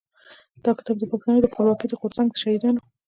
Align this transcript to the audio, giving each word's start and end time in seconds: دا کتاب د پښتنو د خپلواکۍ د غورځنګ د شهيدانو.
دا 0.63 0.71
کتاب 0.77 0.95
د 0.99 1.03
پښتنو 1.11 1.37
د 1.41 1.47
خپلواکۍ 1.51 1.87
د 1.89 1.93
غورځنګ 2.01 2.27
د 2.31 2.35
شهيدانو. 2.41 2.81